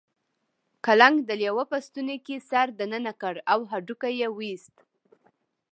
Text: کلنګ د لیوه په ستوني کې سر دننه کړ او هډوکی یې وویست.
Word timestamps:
کلنګ 0.85 1.17
د 1.25 1.29
لیوه 1.41 1.63
په 1.71 1.77
ستوني 1.85 2.17
کې 2.25 2.35
سر 2.49 2.67
دننه 2.79 3.13
کړ 3.21 3.35
او 3.53 3.59
هډوکی 3.71 4.13
یې 4.21 4.27
وویست. 4.31 4.75